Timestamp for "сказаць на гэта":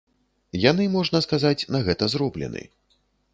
1.27-2.09